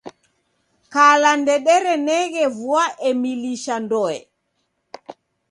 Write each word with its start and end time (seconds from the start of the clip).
Kala 0.93 1.31
ndedereneghe 1.41 2.43
vua 2.57 2.85
emilisha 3.09 3.75
ndoe. 3.83 4.17